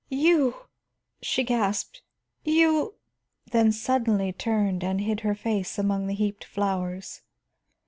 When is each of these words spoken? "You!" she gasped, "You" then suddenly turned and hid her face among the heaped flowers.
"You!" 0.09 0.55
she 1.21 1.43
gasped, 1.43 2.01
"You" 2.43 2.95
then 3.51 3.71
suddenly 3.71 4.33
turned 4.33 4.83
and 4.83 4.99
hid 4.99 5.19
her 5.19 5.35
face 5.35 5.77
among 5.77 6.07
the 6.07 6.15
heaped 6.15 6.43
flowers. 6.43 7.21